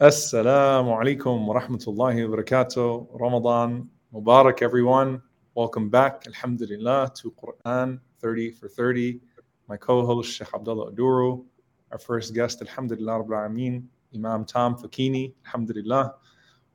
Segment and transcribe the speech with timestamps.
[0.00, 3.08] Assalamu alaikum wa rahmatullahi wa barakatuh.
[3.18, 5.20] Ramadan Mubarak, everyone.
[5.56, 9.18] Welcome back, Alhamdulillah, to Quran 30 for 30.
[9.66, 11.44] My co host, Sheikh Abdullah Oduro.
[11.90, 13.82] Our first guest, Alhamdulillah Rabbil Alameen,
[14.14, 15.34] Imam Tom Facchine.
[15.44, 16.14] Alhamdulillah.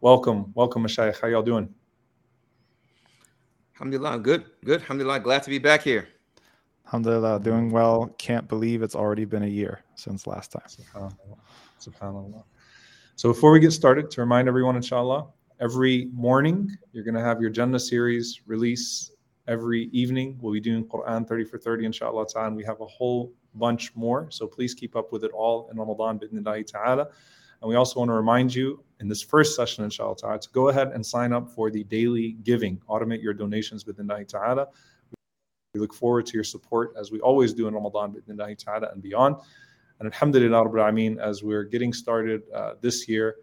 [0.01, 1.21] Welcome, welcome, Mashaykh.
[1.21, 1.73] How y'all doing?
[3.75, 4.81] Alhamdulillah, good, good.
[4.81, 6.09] Alhamdulillah, glad to be back here.
[6.87, 8.13] Alhamdulillah, doing well.
[8.17, 10.67] Can't believe it's already been a year since last time.
[10.67, 11.37] SubhanAllah.
[11.79, 12.43] SubhanAllah.
[13.15, 15.27] So before we get started, to remind everyone, inshallah,
[15.59, 19.11] every morning you're going to have your Jannah series release.
[19.47, 22.47] Every evening we'll be doing Quran 30 for 30, inshallah ta'ala.
[22.47, 24.31] And we have a whole bunch more.
[24.31, 27.07] So please keep up with it all in Ramadan, bidnillahi ta'ala.
[27.61, 30.69] And we also want to remind you in this first session, inshallah ta'ala, to go
[30.69, 32.81] ahead and sign up for the daily giving.
[32.89, 34.69] Automate your donations bidnillahi ta'ala.
[35.75, 39.03] We look forward to your support as we always do in Ramadan, bidnillahi ta'ala, and
[39.03, 39.35] beyond.
[40.03, 43.37] And alhamdulillah, Rabbil Alameen, as we're getting started uh, this year,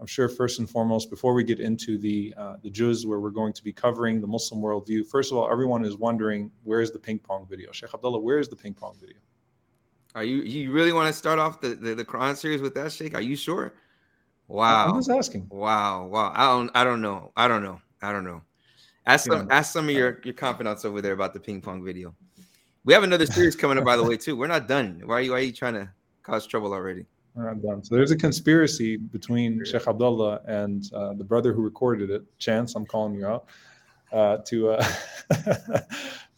[0.00, 3.28] I'm sure first and foremost, before we get into the uh, the juz where we're
[3.28, 6.90] going to be covering the Muslim worldview, first of all, everyone is wondering where is
[6.90, 7.70] the ping pong video?
[7.70, 9.18] Sheikh Abdullah, where is the ping pong video?
[10.14, 12.92] Are you you really want to start off the, the, the Quran series with that,
[12.92, 13.14] Sheikh?
[13.14, 13.74] Are you sure?
[14.48, 14.88] Wow.
[14.88, 15.46] I'm just asking.
[15.50, 16.32] Wow, wow.
[16.34, 17.30] I don't I don't know.
[17.36, 17.78] I don't know.
[18.00, 18.40] I don't know.
[19.04, 22.14] Ask some ask some of your, your confidants over there about the ping pong video.
[22.86, 24.36] We have another series coming up, by the way, too.
[24.36, 25.02] We're not done.
[25.04, 25.90] Why are you why are you trying to
[26.26, 27.06] cause trouble already?
[27.34, 27.84] We're not done.
[27.84, 32.74] So there's a conspiracy between Sheikh Abdullah and uh, the brother who recorded it, Chance.
[32.74, 33.46] I'm calling you out
[34.12, 34.88] uh, to uh,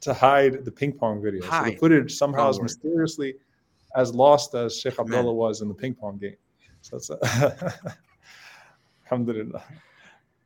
[0.00, 1.44] to hide the ping pong video.
[1.44, 1.64] Hide.
[1.64, 3.34] So the footage somehow is mysteriously
[3.96, 5.34] as lost as Sheikh Abdullah Man.
[5.34, 6.36] was in the ping pong game.
[6.82, 7.74] So that's a
[9.06, 9.62] alhamdulillah.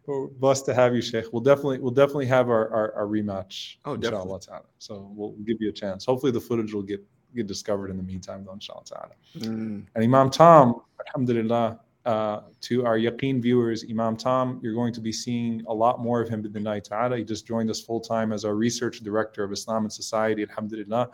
[0.06, 1.32] We're blessed to have you, Sheikh.
[1.32, 3.76] We'll definitely we'll definitely have our, our, our rematch.
[3.84, 4.40] Oh, definitely.
[4.78, 6.04] So we'll give you a chance.
[6.04, 7.02] Hopefully the footage will get
[7.34, 9.12] get discovered in the meantime, though, inshallah ta'ala.
[9.38, 9.84] Mm.
[9.94, 15.12] And Imam Tom, alhamdulillah, uh, to our Yaqeen viewers, Imam Tom, you're going to be
[15.12, 17.18] seeing a lot more of him in the night ta'ala.
[17.18, 21.10] He just joined us full time as our research director of Islam and Society, alhamdulillah.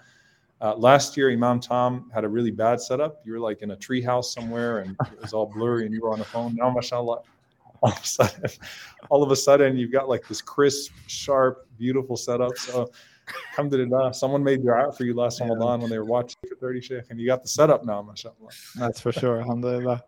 [0.61, 3.21] Uh, last year, Imam Tom had a really bad setup.
[3.25, 6.11] You were like in a treehouse somewhere and it was all blurry and you were
[6.11, 6.57] on the phone.
[6.57, 7.21] Now, mashallah,
[7.81, 8.51] all of a sudden,
[9.11, 12.57] all of a sudden you've got like this crisp, sharp, beautiful setup.
[12.57, 12.91] So
[13.53, 15.49] Alhamdulillah, someone made dua for you last yeah.
[15.49, 18.35] Ramadan when they were watching for 30 Sheikh, and you got the setup now, mashallah.
[18.77, 19.41] That's for sure.
[19.41, 20.03] Alhamdulillah.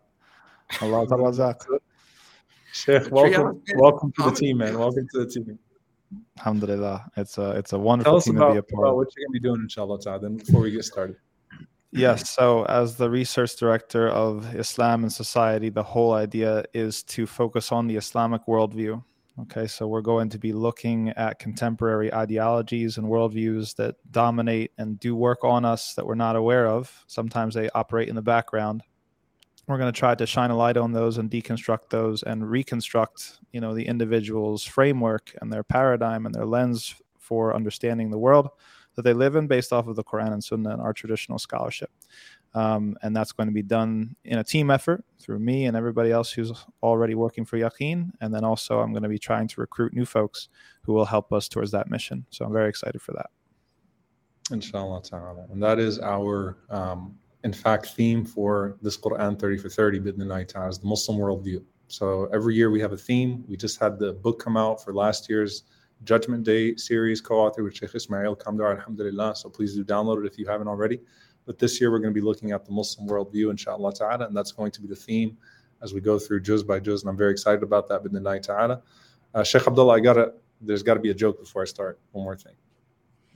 [0.81, 1.55] Allah Ta'ala
[2.73, 4.79] Sheikh, welcome, welcome to the team, man.
[4.79, 5.59] Welcome to the team.
[6.37, 7.11] Alhamdulillah.
[7.17, 8.95] It's a it's a wonderful team about, to be a part of.
[8.95, 11.17] what you're gonna be doing, inshallah ta'ala, then before we get started.
[11.93, 17.27] Yes, so as the research director of Islam and society, the whole idea is to
[17.27, 19.03] focus on the Islamic worldview
[19.43, 24.99] Okay, so we're going to be looking at contemporary ideologies and worldviews that dominate and
[24.99, 27.03] do work on us that we're not aware of.
[27.07, 28.83] Sometimes they operate in the background.
[29.67, 33.39] We're going to try to shine a light on those and deconstruct those and reconstruct,
[33.51, 38.49] you know, the individual's framework and their paradigm and their lens for understanding the world
[38.95, 41.89] that they live in based off of the Quran and Sunnah and our traditional scholarship.
[42.53, 46.11] Um, and that's going to be done in a team effort through me and everybody
[46.11, 46.51] else who's
[46.83, 48.11] already working for Yaqeen.
[48.19, 50.49] And then also, I'm going to be trying to recruit new folks
[50.83, 52.25] who will help us towards that mission.
[52.29, 53.29] So I'm very excited for that.
[54.51, 55.45] Inshallah ta'ala.
[55.49, 60.47] And that is our, um, in fact, theme for this Quran 30 for 30, Bidnillah
[60.47, 61.63] ta'ala, is the Muslim worldview.
[61.87, 63.43] So every year we have a theme.
[63.47, 65.63] We just had the book come out for last year's
[66.03, 69.35] Judgment Day series, co authored with Sheikh Ismail Kamdar, alhamdulillah.
[69.35, 70.99] So please do download it if you haven't already.
[71.45, 74.35] But this year we're going to be looking at the Muslim worldview, inshallah ta'ala, and
[74.35, 75.37] that's going to be the theme
[75.81, 77.01] as we go through juz by juz.
[77.01, 78.81] And I'm very excited about that, bidnillahi ta'ala.
[79.33, 81.99] Uh, Sheikh Abdullah, I gotta, there's got to be a joke before I start.
[82.11, 82.53] One more thing.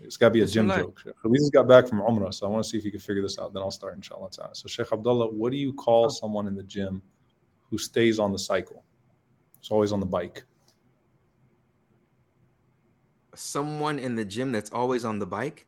[0.02, 1.02] It's got to be a gym joke.
[1.24, 3.24] We just got back from Umrah, so I want to see if you can figure
[3.24, 3.54] this out.
[3.54, 4.54] Then I'll start, inshallah ta'ala.
[4.54, 7.02] So, Sheikh Abdullah, what do you call someone in the gym
[7.70, 8.84] who stays on the cycle?
[9.58, 10.44] It's always on the bike.
[13.34, 15.66] Someone in the gym that's always on the bike?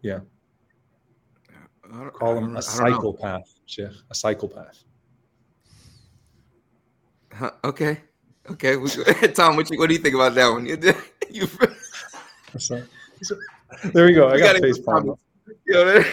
[0.00, 0.20] Yeah.
[2.12, 3.88] Call him a psychopath, Sheikh.
[4.10, 4.84] A psychopath.
[7.32, 8.00] Huh, okay.
[8.50, 8.74] Okay.
[9.34, 10.66] Tom, what, you, what do you think about that one?
[11.30, 11.46] you,
[13.92, 14.28] there we go.
[14.28, 15.10] I got face palm.
[15.10, 15.16] Um,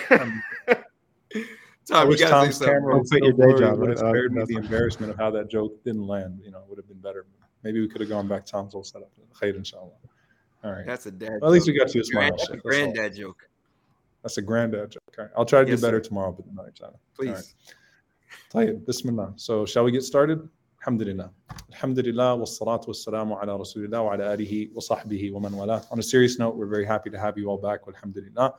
[0.70, 0.84] Tom,
[1.92, 3.80] I wish Tom's camera would your day job.
[3.80, 6.42] Would have spared me the embarrassment of how that joke didn't land.
[6.44, 7.26] You know, it would have been better.
[7.64, 9.10] Maybe we could have gone back Tom's old setup.
[9.34, 9.92] Khair, inshallah.
[10.64, 10.86] All right.
[10.86, 11.40] That's a dad.
[11.42, 12.32] Well, at least we got you a smile.
[12.38, 13.48] That's a granddad joke.
[14.24, 15.04] That's a granddad joke.
[15.18, 15.30] Okay.
[15.38, 16.10] I'll try to yes, do better sir.
[16.10, 17.00] tomorrow, but no, channel.
[17.16, 17.56] Please.
[18.54, 18.86] All right.
[18.86, 19.34] Bismillah.
[19.36, 20.48] So shall we get started?
[20.82, 21.32] Alhamdulillah.
[21.74, 25.84] Alhamdulillah wa salatu wa salamu ala rasulillah wa ala alihi wa sahbihi wa man wala.
[25.92, 27.82] On a serious note, we're very happy to have you all back.
[27.88, 28.54] Alhamdulillah.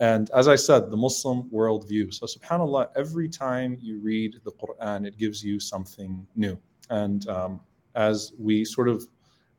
[0.00, 2.12] And as I said, the Muslim worldview.
[2.12, 6.58] So, subhanAllah, every time you read the Quran, it gives you something new.
[6.90, 7.60] And um,
[7.94, 9.06] as we sort of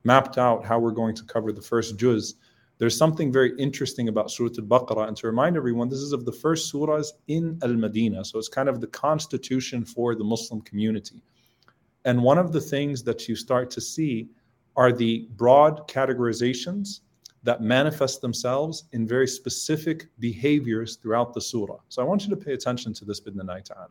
[0.03, 2.35] mapped out how we're going to cover the first juz,
[2.79, 5.07] there's something very interesting about Surah Al Baqarah.
[5.07, 8.25] And to remind everyone, this is of the first surahs in Al Madinah.
[8.25, 11.21] So it's kind of the constitution for the Muslim community.
[12.05, 14.29] And one of the things that you start to see
[14.75, 17.01] are the broad categorizations
[17.43, 21.77] that manifest themselves in very specific behaviors throughout the surah.
[21.89, 23.89] So I want you to pay attention to this bidnallahi ta'ala.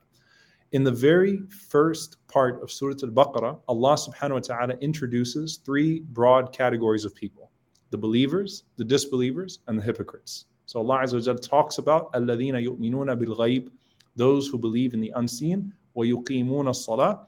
[0.73, 6.51] In the very first part of Surah Al-Baqarah, Allah subhanahu wa ta'ala introduces three broad
[6.53, 7.52] categories of people
[7.93, 10.47] the believers, the disbelievers, and the hypocrites.
[10.67, 13.71] So Allah Azza talks about الَّذِينَ يُؤْمِنُونَ بِالْغَيْبِ
[14.17, 17.27] those who believe in the unseen, وَيُقِيمُونَ الصَّلَاةِ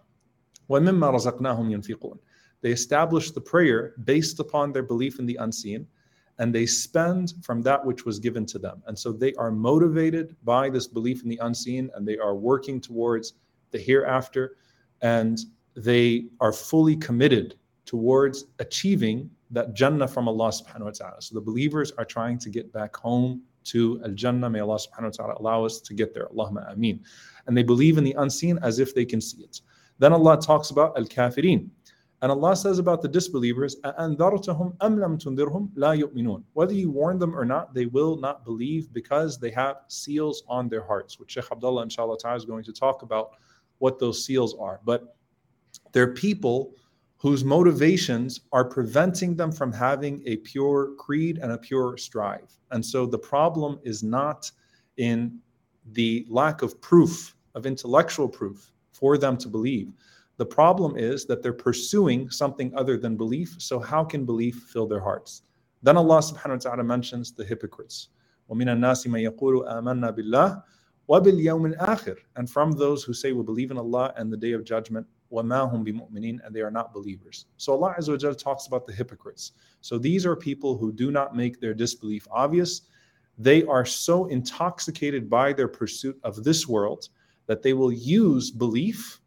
[0.70, 2.18] وَمِمَّا رَزَقْنَاهُمْ يُنْفِقُونَ
[2.62, 5.86] They establish the prayer based upon their belief in the unseen,
[6.38, 8.82] and they spend from that which was given to them.
[8.86, 12.80] And so they are motivated by this belief in the unseen, and they are working
[12.80, 13.34] towards
[13.70, 14.56] the hereafter,
[15.02, 15.38] and
[15.76, 21.21] they are fully committed towards achieving that Jannah from Allah subhanahu wa ta'ala.
[21.21, 24.49] So the believers are trying to get back home to Al Jannah.
[24.49, 26.27] May Allah subhanahu wa ta'ala allow us to get there.
[26.27, 27.01] Allahumma ameen.
[27.47, 29.61] And they believe in the unseen as if they can see it.
[29.97, 31.69] Then Allah talks about Al Kafirin.
[32.21, 37.17] And Allah says about the disbelievers, أَأَنذَرْتَهُمْ أَمْ لَمْ تُنذِرْهُمْ لَا يُؤْمِنُونَ Whether you warn
[37.17, 41.31] them or not, they will not believe because they have seals on their hearts, which
[41.31, 43.37] Sheikh Abdullah inshallah ta'ala is going to talk about
[43.77, 44.81] what those seals are.
[44.83, 45.15] But
[45.93, 46.75] they're people
[47.23, 52.49] whose motivations are preventing them from having a pure creed and a pure strive.
[52.71, 54.49] And so the problem is not
[54.97, 55.39] in
[55.91, 59.91] the lack of proof, of intellectual proof for them to believe.
[60.37, 63.55] The problem is that they're pursuing something other than belief.
[63.57, 65.41] So, how can belief fill their hearts?
[65.83, 68.09] Then Allah subhanahu wa ta'ala mentions the hypocrites.
[68.49, 70.63] وَمِنَ النَّاسِ مَن يَقُولُ آمَنَّا بِاللَّهِ
[71.09, 74.63] وَبِالْيَوْمِ الْآخِرِ And from those who say we believe in Allah and the day of
[74.63, 77.45] judgment, وَمَا هُمْ بِمُؤْمِنِينَ And they are not believers.
[77.57, 79.51] So Allah Azza wa talks about the hypocrites.
[79.81, 82.81] So these are people who do not make their disbelief obvious.
[83.37, 87.09] They are so intoxicated by their pursuit of this world
[87.45, 89.21] that they will use belief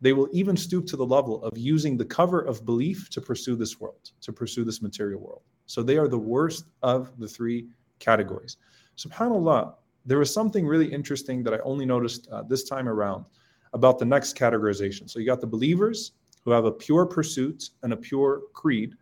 [0.00, 3.56] they will even stoop to the level of using the cover of belief to pursue
[3.56, 5.42] this world, to pursue this material world.
[5.66, 7.68] So they are the worst of the three
[7.98, 8.58] categories.
[8.98, 9.74] SubhanAllah,
[10.04, 13.24] there was something really interesting that I only noticed uh, this time around
[13.73, 15.09] about the next categorization.
[15.09, 16.11] So you got the believers
[16.43, 18.95] who have a pure pursuit and a pure creed.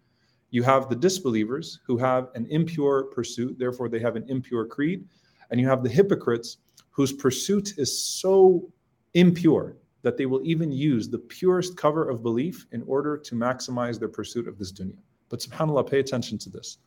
[0.51, 5.06] You have the disbelievers who have an impure pursuit, therefore they have an impure creed.
[5.50, 6.57] And you have the hypocrites
[6.92, 8.71] whose pursuit is so
[9.13, 14.00] impure that they will even use the purest cover of belief in order to maximize
[14.00, 14.98] their pursuit of this dunya.
[15.30, 16.77] But subhanAllah, pay attention to this.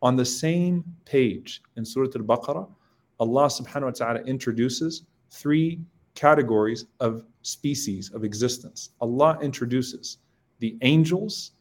[0.00, 2.68] On the same page in Surah Al Baqarah,
[3.20, 5.80] Allah subhanahu wa ta'ala introduces three
[6.15, 8.89] categories of species of existence.
[9.01, 10.17] Allah introduces
[10.59, 11.51] the angels,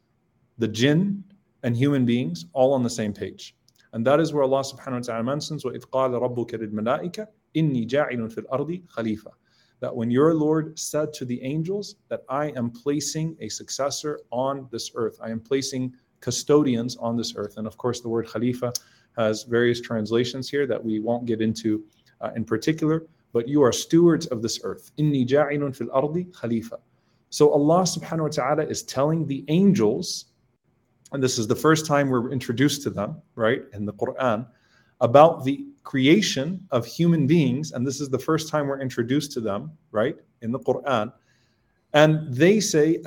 [0.58, 1.22] the jinn,
[1.62, 3.54] and human beings all on the same page.
[3.92, 7.26] And that is where Allah subhanahu wa ta'ala mentions, وَإِذْ قَالَ رَبُّكَ لِلْمَلَائِكَةِ
[7.56, 9.32] إِنِّي جَاعِلٌ فِي الْأَرْضِ خَلِيفَةً
[9.80, 14.68] that when your Lord said to the angels that I am placing a successor on
[14.70, 17.58] this earth, I am placing custodians on this earth.
[17.58, 18.72] And of course, the word Khalifa
[19.18, 21.84] has various translations here that we won't get into
[22.20, 24.91] uh, in particular, but you are stewards of this earth.
[24.97, 26.77] Inni ja'ilun fil ardi khalifa.
[27.29, 30.25] So Allah subhanahu wa ta'ala is telling the angels,
[31.13, 34.45] and this is the first time we're introduced to them, right, in the Quran,
[34.99, 39.41] about the creation of human beings, and this is the first time we're introduced to
[39.41, 41.11] them, right, in the Quran.
[41.93, 42.99] And they say,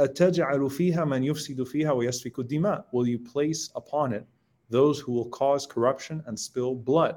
[2.92, 4.26] Will you place upon it
[4.70, 7.16] those who will cause corruption and spill blood?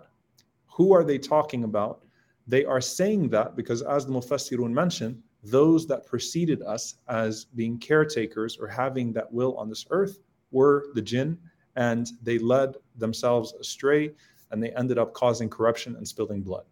[0.67, 2.03] Who are they talking about?
[2.47, 7.77] They are saying that because, as the Mufassirun mentioned, those that preceded us as being
[7.77, 10.19] caretakers or having that will on this earth
[10.51, 11.37] were the jinn,
[11.75, 14.11] and they led themselves astray
[14.51, 16.63] and they ended up causing corruption and spilling blood.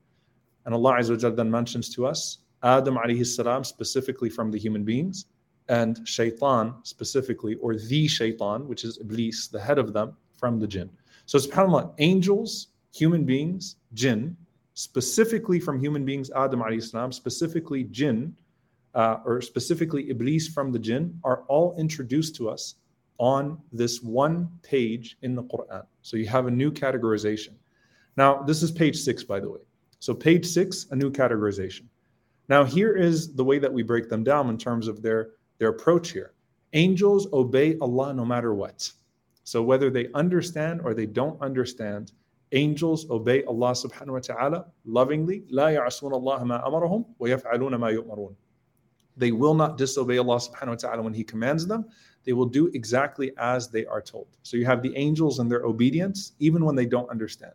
[0.66, 5.26] And Allah Azza then mentions to us Adam alayhi salam specifically from the human beings
[5.68, 10.68] and shaitan specifically, or the shaitan, which is Iblis, the head of them, from the
[10.68, 10.90] jinn.
[11.26, 14.38] So subhanAllah, angels, human beings, jinn,
[14.76, 18.36] specifically from human beings, Adam salam, specifically jinn,
[18.94, 22.76] uh, or specifically Iblis from the jinn, are all introduced to us
[23.18, 25.86] on this one page in the Quran.
[26.02, 27.54] So you have a new categorization.
[28.18, 29.62] Now, this is page six, by the way.
[30.00, 31.86] So, page six, a new categorization.
[32.48, 35.70] Now, here is the way that we break them down in terms of their, their
[35.70, 36.34] approach here.
[36.74, 38.92] Angels obey Allah no matter what.
[39.46, 42.12] So, whether they understand or they don't understand,
[42.53, 45.45] angels obey Allah subhanahu wa ta'ala lovingly.
[45.51, 48.35] لا يعصون الله ما أمرهم ويفعلون ما يؤمرون.
[49.17, 51.85] They will not disobey Allah subhanahu wa ta'ala when He commands them.
[52.25, 54.29] They will do exactly as they are told.
[54.43, 57.53] So you have the angels and their obedience, even when they don't understand.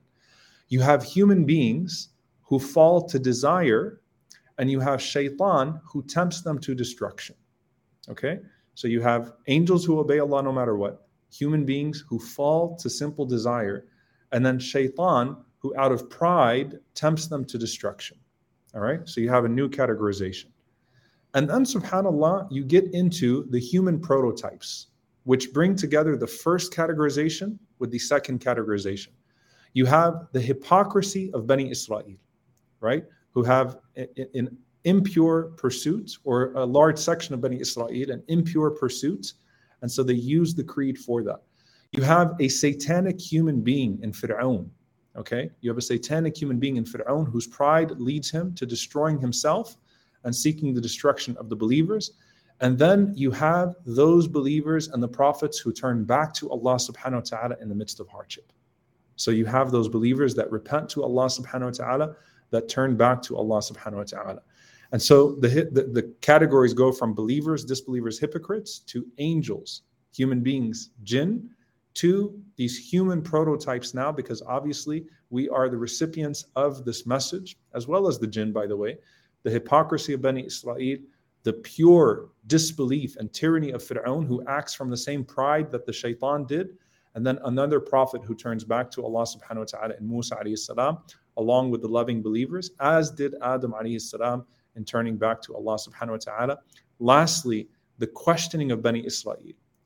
[0.69, 2.09] You have human beings
[2.41, 4.01] who fall to desire,
[4.57, 7.35] and you have shaitan who tempts them to destruction.
[8.09, 8.39] Okay?
[8.73, 12.89] So you have angels who obey Allah no matter what, human beings who fall to
[12.89, 13.85] simple desire,
[14.32, 18.16] and then shaitan who out of pride tempts them to destruction.
[18.74, 19.06] All right?
[19.08, 20.46] So you have a new categorization.
[21.34, 24.88] And then, subhanAllah, you get into the human prototypes,
[25.24, 29.08] which bring together the first categorization with the second categorization.
[29.74, 32.14] You have the hypocrisy of Bani Israel,
[32.80, 33.04] right?
[33.32, 39.34] Who have an impure pursuit, or a large section of Bani Israel, an impure pursuit.
[39.82, 41.42] And so they use the creed for that.
[41.92, 44.68] You have a satanic human being in Fir'aun,
[45.16, 45.50] okay?
[45.60, 49.76] You have a satanic human being in Fir'aun whose pride leads him to destroying himself
[50.24, 52.12] and seeking the destruction of the believers.
[52.60, 57.14] And then you have those believers and the prophets who turn back to Allah subhanahu
[57.14, 58.52] wa ta'ala in the midst of hardship.
[59.16, 62.16] So you have those believers that repent to Allah subhanahu wa ta'ala,
[62.50, 64.42] that turn back to Allah subhanahu wa ta'ala.
[64.92, 69.82] And so the, the, the categories go from believers, disbelievers, hypocrites to angels,
[70.12, 71.50] human beings, jinn,
[71.94, 77.86] to these human prototypes now, because obviously we are the recipients of this message, as
[77.86, 78.98] well as the jinn, by the way
[79.42, 80.98] the hypocrisy of Bani Israel,
[81.42, 85.92] the pure disbelief and tyranny of Fir'aun, who acts from the same pride that the
[85.92, 86.76] shaitan did,
[87.14, 90.58] and then another prophet who turns back to Allah subhanahu wa ta'ala in Musa alayhi
[90.58, 90.98] salam,
[91.38, 94.44] along with the loving believers, as did Adam alayhi salam
[94.76, 96.58] in turning back to Allah subhanahu wa ta'ala.
[96.98, 97.68] Lastly,
[97.98, 99.38] the questioning of Bani Israel,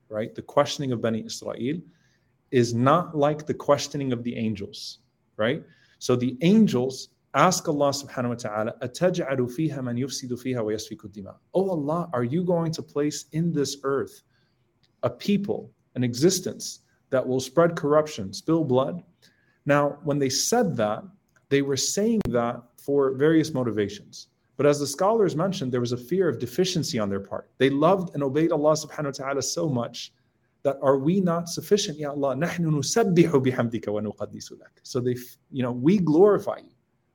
[0.10, 0.34] right?
[0.34, 1.80] The questioning of Bani Israel
[2.52, 5.00] is not like the questioning of the angels,
[5.38, 5.64] right?
[6.00, 11.36] So the angels Ask Allah subhanahu wa ta'ala, أَتَجْعَلُ فِيهَا مَنْ يُفْسِدُ فِيهَا وَيَسْفِكُ الدِّمَاءِ
[11.54, 14.24] Oh Allah, are you going to place in this earth
[15.04, 16.80] a people, an existence
[17.12, 19.04] that will spread corruption, spill blood?
[19.68, 21.04] Now, when they said that,
[21.50, 24.28] they were saying that for various motivations.
[24.57, 27.51] But as the scholars mentioned, there was a fear of deficiency on their part.
[27.59, 30.13] They loved and obeyed Allah subhanahu wa ta'ala so much
[30.63, 32.35] that are we not sufficient, Ya Allah?
[32.35, 35.17] Nahnu nusabbihu bihamdika wa nuqaddisuka so they,
[35.51, 36.71] you know, we glorify you.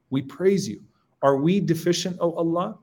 [0.09, 0.81] We praise you.
[1.21, 2.77] Are we deficient, O Allah?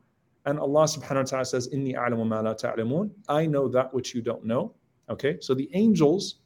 [0.45, 3.11] And Allah subhanahu wa ta'ala says, Inni a'lamu ma la ta'lamun.
[3.29, 4.75] I know that which you don't know.
[5.09, 6.37] Okay, so the angels,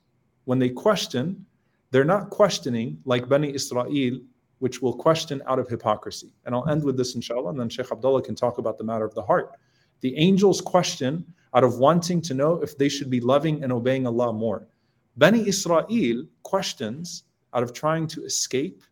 [0.45, 1.45] when they question,
[1.90, 4.21] they're not questioning like Bani Israel,
[4.61, 6.33] which will question out of hypocrisy.
[6.45, 9.05] And I'll end with this inshallah, and then Sheikh Abdullah can talk about the matter
[9.05, 9.57] of the heart.
[10.00, 11.25] The angels question
[11.55, 14.67] out of wanting to know if they should be loving and obeying Allah more.
[15.17, 17.25] Bani Israel questions
[17.55, 18.83] out of trying to escape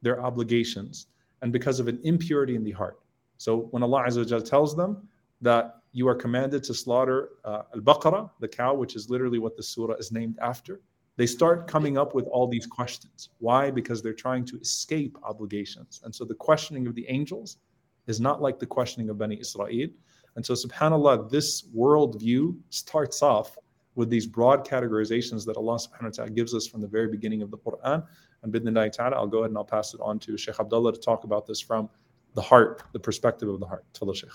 [0.00, 1.08] their obligations
[1.42, 3.00] and because of an impurity in the heart.
[3.36, 5.08] So when Allah Azza tells them
[5.40, 9.62] that you are commanded to slaughter uh, al-baqarah, the cow, which is literally what the
[9.62, 10.80] surah is named after,
[11.16, 13.30] they start coming up with all these questions.
[13.38, 13.70] Why?
[13.70, 16.00] Because they're trying to escape obligations.
[16.04, 17.58] And so the questioning of the angels
[18.06, 19.88] is not like the questioning of Bani Israel.
[20.36, 23.56] And so, subhanAllah, this worldview starts off
[23.94, 27.40] with these broad categorizations that Allah subhanahu wa ta'ala gives us from the very beginning
[27.40, 28.04] of the Quran.
[28.42, 31.00] And bidnillahi ta'ala, I'll go ahead and I'll pass it on to Sheikh Abdullah to
[31.00, 31.88] talk about this from
[32.34, 33.86] the heart, the perspective of the heart.
[33.98, 34.30] The Sheikh.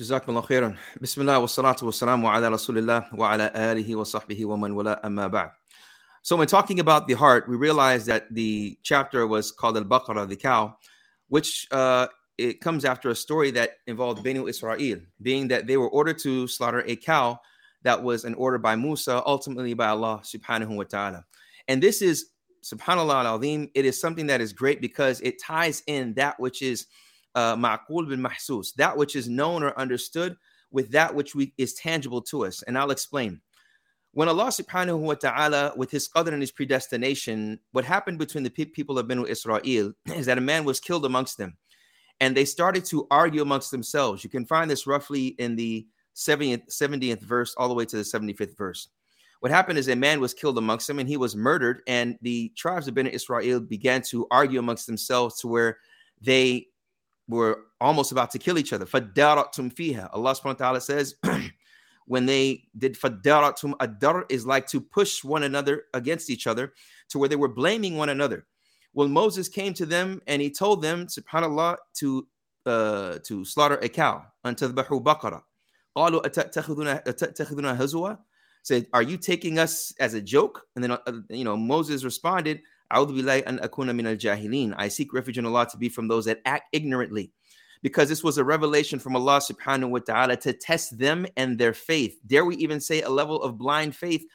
[0.00, 5.06] جزاكم الله خيرا بسم الله والصلاة والسلام على رسول الله وعلى آله وصحبه ومن ولا
[5.06, 5.50] أما بعد
[6.22, 10.36] So when talking about the heart, we realize that the chapter was called Al-Baqarah, the
[10.36, 10.74] cow,
[11.28, 12.06] which uh,
[12.38, 16.48] it comes after a story that involved Benu Israel, being that they were ordered to
[16.48, 17.38] slaughter a cow
[17.82, 21.24] that was an order by Musa, ultimately by Allah subhanahu wa ta'ala.
[21.68, 22.30] And this is
[22.64, 26.86] subhanallah al-azim, it is something that is great because it ties in that which is
[27.35, 30.35] uh, bin mahsus, that which is known or understood
[30.71, 32.61] with that which we, is tangible to us.
[32.63, 33.41] And I'll explain.
[34.11, 38.49] When Allah subhanahu wa ta'ala, with his qadr and his predestination, what happened between the
[38.49, 39.61] people of Benu Israel
[40.15, 41.57] is that a man was killed amongst them.
[42.19, 44.23] And they started to argue amongst themselves.
[44.23, 48.03] You can find this roughly in the 70th, 70th verse all the way to the
[48.03, 48.89] 75th verse.
[49.39, 51.81] What happened is a man was killed amongst them and he was murdered.
[51.87, 55.77] And the tribes of Beni Israel began to argue amongst themselves to where
[56.21, 56.67] they
[57.28, 58.84] were almost about to kill each other.
[58.84, 60.08] Fadaratum fiha.
[60.12, 61.14] Allah subhanahu wa ta'ala says,
[62.06, 66.72] when they did fadaratum, adar is like to push one another against each other
[67.08, 68.46] to where they were blaming one another.
[68.92, 72.26] Well, Moses came to them and he told them, subhanAllah, to
[72.66, 75.42] uh, to slaughter a cow until the bahu baqarah.
[75.96, 78.18] قالوا أتتخذنا هزوا
[78.62, 80.62] said, Are you taking us as a joke?
[80.74, 86.07] And then, uh, you know, Moses responded, I seek refuge in Allah to be from
[86.07, 87.31] those that act ignorantly.
[87.81, 91.73] Because this was a revelation from Allah subhanahu wa ta'ala to test them and their
[91.73, 92.19] faith.
[92.27, 94.25] Dare we even say a level of blind faith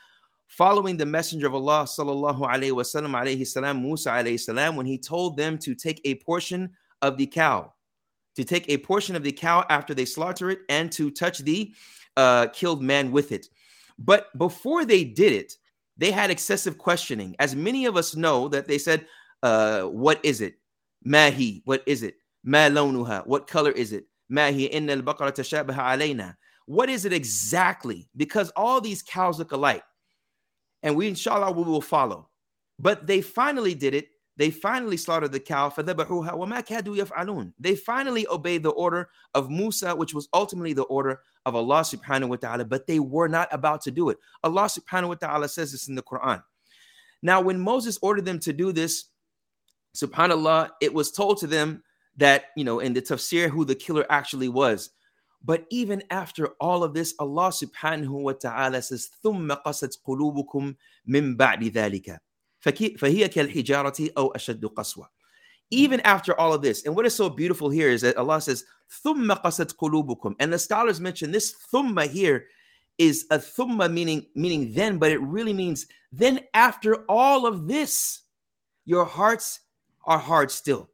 [0.47, 4.97] following the messenger of Allah sallallahu alayhi wasallam alayhi salam Musa alayhi salam when he
[4.97, 6.71] told them to take a portion
[7.03, 7.75] of the cow
[8.37, 11.73] to take a portion of the cow after they slaughter it and to touch the
[12.17, 13.49] uh, killed man with it.
[13.99, 15.57] But before they did it,
[15.97, 17.37] they had excessive questioning.
[17.39, 19.07] As many of us know that they said,
[19.43, 20.55] uh, What is it?
[21.05, 22.17] Mahi, what is it?
[22.43, 24.07] Ma launuha, what color is it?
[24.29, 26.35] Mahi inna al-baqara tashabaha alayna.
[26.67, 28.09] What is it exactly?
[28.17, 29.85] Because all these cows look alike.
[30.83, 32.29] And we, inshallah, we will follow.
[32.79, 35.70] But they finally did it they finally slaughtered the cow.
[37.60, 42.30] They finally obeyed the order of Musa, which was ultimately the order of Allah subhanahu
[42.30, 44.18] wa ta'ala, but they were not about to do it.
[44.44, 46.42] Allah subhanahu wa ta'ala says this in the Quran.
[47.22, 49.06] Now, when Moses ordered them to do this,
[49.96, 51.84] subhanAllah, it was told to them
[52.16, 54.92] that, you know, in the tafsir, who the killer actually was.
[55.44, 60.76] But even after all of this, Allah subhanahu wa ta'ala says, ثُمَّ قَسَتْ قُلُوبُكُم
[61.10, 62.20] مِّن بَعْدِ ذَلِكَ
[62.64, 65.08] فهي كالحجارة أو أشد قسوة.
[65.72, 68.64] Even after all of this, and what is so beautiful here is that Allah says,
[69.06, 70.36] ثُمَّ قَسَتْ قُلُوبُكُم.
[70.40, 72.48] And the scholars mention this thumma here
[72.98, 78.22] is a thumma meaning meaning then, but it really means then after all of this,
[78.86, 79.62] your hearts
[80.06, 80.90] are hard still.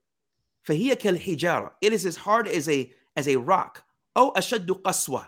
[0.67, 1.72] فهي كالحجارة.
[1.82, 3.84] It is as hard as a as a rock.
[4.15, 5.27] Oh, أشد قسوة.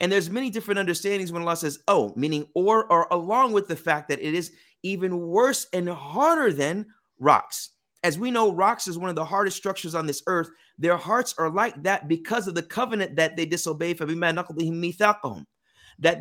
[0.00, 3.76] And there's many different understandings when Allah says, oh, meaning or or along with the
[3.76, 4.52] fact that it is
[4.83, 6.85] even worse and harder than
[7.19, 7.71] rocks.
[8.03, 10.49] As we know, rocks is one of the hardest structures on this earth.
[10.77, 13.97] Their hearts are like that because of the covenant that they disobeyed.
[13.97, 14.07] That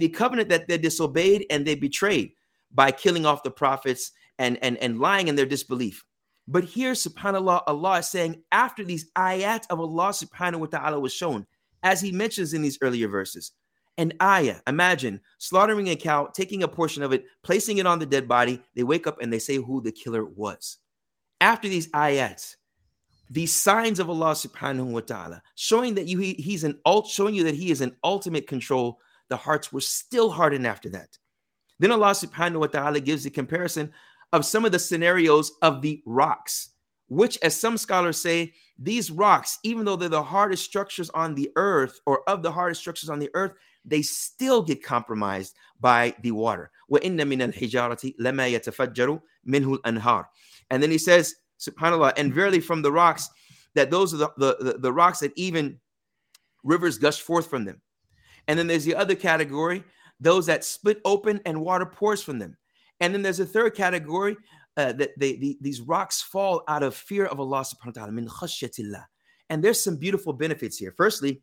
[0.01, 2.33] the covenant that they disobeyed and they betrayed
[2.73, 6.05] by killing off the prophets and, and, and lying in their disbelief.
[6.49, 11.13] But here, subhanAllah, Allah is saying, after these ayat of Allah subhanahu wa ta'ala was
[11.13, 11.45] shown,
[11.83, 13.53] as he mentions in these earlier verses,
[13.99, 14.57] an ayah.
[14.67, 18.63] Imagine slaughtering a cow, taking a portion of it, placing it on the dead body.
[18.75, 20.79] They wake up and they say who the killer was.
[21.41, 22.57] After these ayats,
[23.29, 27.35] these signs of Allah subhanahu wa ta'ala, showing that you he, he's an ult, showing
[27.35, 31.19] you that he is an ultimate control, the hearts were still hardened after that.
[31.79, 33.93] Then Allah subhanahu wa ta'ala gives the comparison
[34.33, 36.71] of some of the scenarios of the rocks,
[37.09, 41.51] which, as some scholars say, these rocks, even though they're the hardest structures on the
[41.57, 46.33] earth or of the hardest structures on the earth, they still get compromised by the
[46.33, 46.71] water.
[46.91, 47.31] And then
[50.91, 53.31] he says, subhanAllah, and verily from the rocks,
[53.75, 55.79] that those are the, the, the rocks that even
[56.65, 57.81] rivers gush forth from them.
[58.49, 59.85] And then there's the other category,
[60.21, 62.57] those that split open and water pours from them.
[63.01, 64.37] And then there's a third category
[64.77, 68.13] uh, that they, the, these rocks fall out of fear of Allah subhanahu wa ta'ala,
[68.13, 68.29] min.
[69.49, 70.93] And there's some beautiful benefits here.
[70.97, 71.43] Firstly,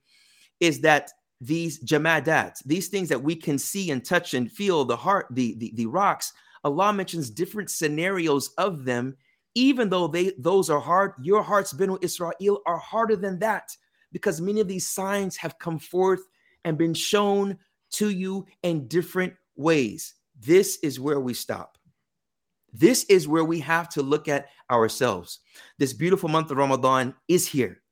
[0.60, 4.96] is that these jamadat, these things that we can see and touch and feel, the
[4.96, 6.32] heart, the, the, the rocks,
[6.63, 9.17] Allah mentions different scenarios of them,
[9.56, 11.13] even though they those are hard.
[11.22, 13.76] Your hearts, Benu Israel, are harder than that
[14.12, 16.22] because many of these signs have come forth
[16.63, 17.58] and been shown
[17.91, 20.13] to you in different ways.
[20.39, 21.78] This is where we stop.
[22.74, 25.40] This is where we have to look at ourselves.
[25.78, 27.84] This beautiful month of Ramadan is here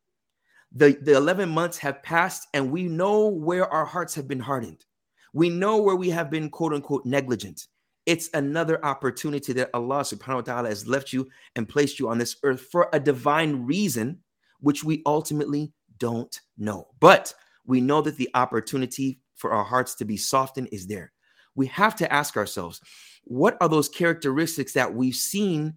[0.73, 4.85] the, the 11 months have passed and we know where our hearts have been hardened.
[5.33, 7.67] We know where we have been quote unquote negligent.
[8.05, 12.17] It's another opportunity that Allah subhanahu wa ta'ala has left you and placed you on
[12.17, 14.19] this earth for a divine reason,
[14.59, 16.87] which we ultimately don't know.
[16.99, 17.33] But
[17.65, 21.11] we know that the opportunity for our hearts to be softened is there.
[21.53, 22.81] We have to ask ourselves,
[23.23, 25.75] what are those characteristics that we've seen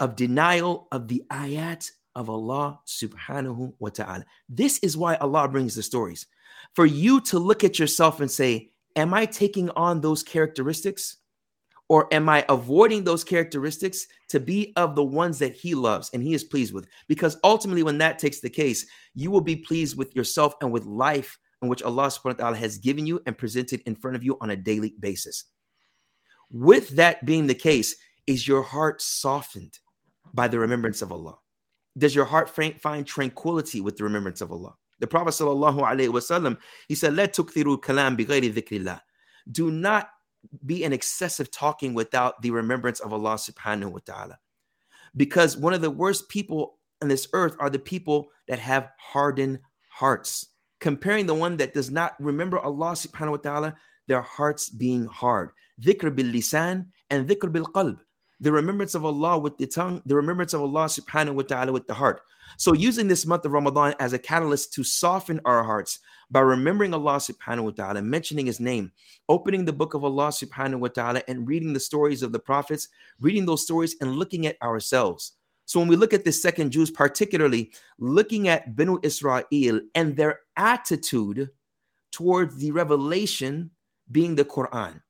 [0.00, 4.24] of denial of the ayat of Allah subhanahu wa ta'ala.
[4.48, 6.26] This is why Allah brings the stories.
[6.74, 11.18] For you to look at yourself and say, Am I taking on those characteristics?
[11.88, 16.22] Or am I avoiding those characteristics to be of the ones that He loves and
[16.22, 16.86] He is pleased with?
[17.06, 20.84] Because ultimately, when that takes the case, you will be pleased with yourself and with
[20.84, 24.24] life in which Allah subhanahu wa ta'ala has given you and presented in front of
[24.24, 25.44] you on a daily basis.
[26.52, 29.78] With that being the case, is your heart softened
[30.32, 31.38] by the remembrance of Allah?
[31.96, 34.74] does your heart find tranquility with the remembrance of Allah?
[35.00, 39.00] The Prophet sallallahu alaihi wasallam he said, "Let tukthiru kalam bighayri dhikrillah."
[39.50, 40.10] Do not
[40.64, 44.38] be an excessive talking without the remembrance of Allah subhanahu wa ta'ala.
[45.16, 49.60] Because one of the worst people on this earth are the people that have hardened
[49.88, 50.48] hearts.
[50.80, 53.76] Comparing the one that does not remember Allah subhanahu wa ta'ala,
[54.08, 55.50] their hearts being hard.
[55.80, 57.98] Dhikr bil lisan and dhikr bil qalb
[58.42, 61.86] the remembrance of Allah with the tongue, the remembrance of Allah subhanahu wa ta'ala with
[61.86, 62.22] the heart.
[62.58, 66.92] So, using this month of Ramadan as a catalyst to soften our hearts by remembering
[66.92, 68.90] Allah subhanahu wa ta'ala, mentioning His name,
[69.28, 72.88] opening the book of Allah subhanahu wa ta'ala, and reading the stories of the prophets,
[73.20, 75.34] reading those stories and looking at ourselves.
[75.66, 79.44] So, when we look at the second juz, particularly looking at Benu Israel
[79.94, 81.48] and their attitude
[82.10, 83.70] towards the revelation
[84.10, 85.00] being the Quran,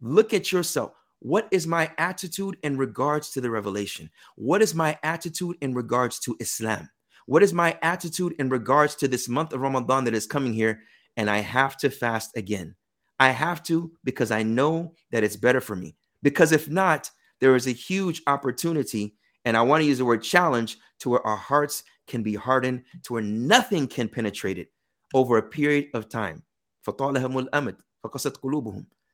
[0.00, 0.92] look at yourself.
[1.20, 4.10] What is my attitude in regards to the revelation?
[4.36, 6.90] What is my attitude in regards to Islam?
[7.26, 10.80] What is my attitude in regards to this month of Ramadan that is coming here?
[11.16, 12.74] And I have to fast again.
[13.18, 15.96] I have to because I know that it's better for me.
[16.22, 20.22] Because if not, there is a huge opportunity, and I want to use the word
[20.22, 24.70] challenge to where our hearts can be hardened, to where nothing can penetrate it
[25.14, 26.42] over a period of time.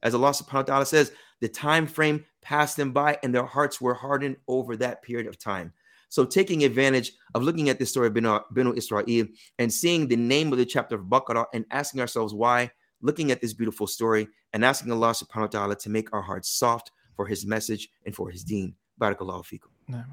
[0.03, 3.81] As Allah subhanahu wa ta'ala says, the time frame passed them by and their hearts
[3.81, 5.73] were hardened over that period of time.
[6.09, 9.27] So, taking advantage of looking at this story of Benu, Benu Israel
[9.59, 13.41] and seeing the name of the chapter of Baqarah and asking ourselves why, looking at
[13.41, 17.27] this beautiful story and asking Allah subhanahu wa ta'ala to make our hearts soft for
[17.27, 18.75] his message and for his deen.
[19.01, 20.05] Barakallahu fikum.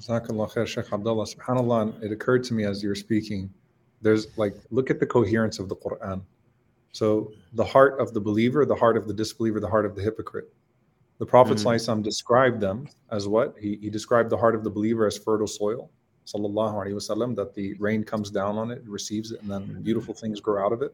[0.00, 1.26] Jazakallah khair, Sheikh Abdullah.
[1.26, 3.52] SubhanAllah, it occurred to me as you were speaking,
[4.02, 6.22] there's like, look at the coherence of the Quran.
[6.96, 10.00] So the heart of the believer, the heart of the disbeliever, the heart of the
[10.00, 10.48] hypocrite.
[11.18, 12.02] The Prophet mm.
[12.02, 13.54] described them as what?
[13.60, 15.90] He, he described the heart of the believer as fertile soil,
[16.24, 20.14] sallallahu alaihi wasallam, that the rain comes down on it, receives it, and then beautiful
[20.14, 20.92] things grow out of it.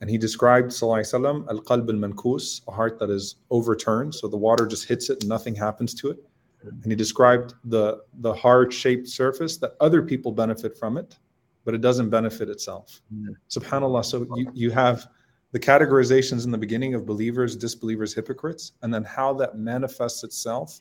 [0.00, 4.88] And he described, sallallahu al-qalb al-mankus, a heart that is overturned, so the water just
[4.88, 6.18] hits it and nothing happens to it.
[6.64, 11.16] And he described the, the heart-shaped surface that other people benefit from it,
[11.64, 13.00] but it doesn't benefit itself.
[13.14, 13.36] Mm.
[13.48, 14.04] Subhanallah.
[14.04, 15.06] So you, you have
[15.52, 20.80] the categorizations in the beginning of believers, disbelievers, hypocrites, and then how that manifests itself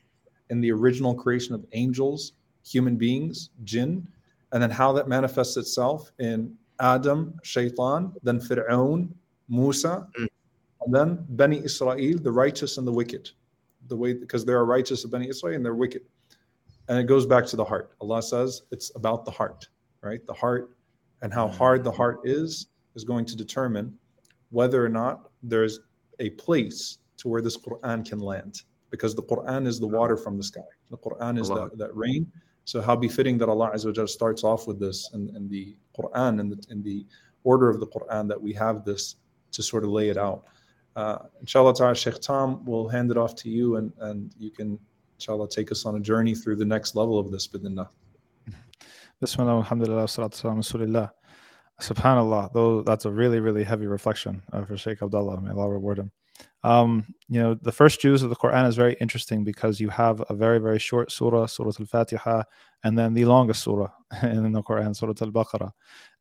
[0.49, 2.33] in the original creation of angels,
[2.65, 4.07] human beings, jinn,
[4.53, 9.09] and then how that manifests itself in Adam, Shaitan, then Fir'aun,
[9.49, 10.27] Musa, mm.
[10.85, 13.29] and then Bani Israel, the righteous and the wicked.
[13.87, 16.03] The way because there are righteous of Bani Israel and they're wicked.
[16.87, 17.91] And it goes back to the heart.
[18.01, 19.67] Allah says it's about the heart
[20.01, 20.25] right?
[20.27, 20.75] The heart
[21.21, 23.97] and how hard the heart is is going to determine
[24.49, 25.79] whether or not there's
[26.19, 28.63] a place to where this Quran can land.
[28.89, 30.61] Because the Quran is the water from the sky.
[30.89, 32.29] The Quran is that, that rain.
[32.65, 36.41] So how befitting that Allah Azza wa starts off with this and, and the Quran
[36.41, 37.05] and the, in the
[37.43, 39.15] order of the Quran that we have this
[39.53, 40.43] to sort of lay it out.
[40.95, 44.77] Uh, inshallah ta'ala, Sheikh Tom will hand it off to you and, and you can,
[45.17, 47.87] inshallah, take us on a journey through the next level of this, bidnillah.
[49.21, 51.11] Bismillah, alhamdulillah, salatu rasulillah.
[51.79, 55.39] Subhanallah, though that's a really, really heavy reflection uh, for Sheikh Abdullah.
[55.39, 56.11] May Allah reward him.
[56.63, 60.23] Um, you know, the first juz of the Quran is very interesting because you have
[60.27, 62.41] a very, very short surah, Surah Al Fatiha,
[62.83, 63.91] and then the longest surah
[64.23, 65.69] in the Quran, Surah Al Baqarah.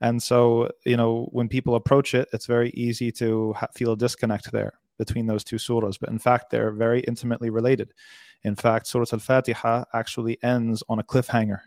[0.02, 3.96] And so, you know, when people approach it, it's very easy to ha- feel a
[3.96, 5.98] disconnect there between those two surahs.
[5.98, 7.94] But in fact, they're very intimately related.
[8.42, 11.60] In fact, Surah Al Fatiha actually ends on a cliffhanger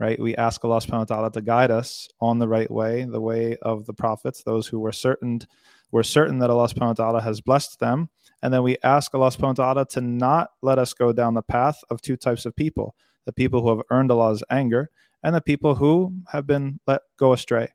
[0.00, 0.18] right?
[0.18, 3.56] We ask Allah subhanahu wa ta'ala to guide us on the right way, the way
[3.62, 5.40] of the prophets, those who were certain
[5.92, 8.10] we're certain that Allah subhanahu wa ta'ala has blessed them.
[8.42, 11.42] And then we ask Allah subhanahu wa ta'ala to not let us go down the
[11.42, 14.90] path of two types of people the people who have earned Allah's anger
[15.22, 17.68] and the people who have been let go astray.